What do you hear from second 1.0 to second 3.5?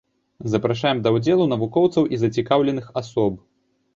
да ўдзелу навукоўцаў і зацікаўленых асоб.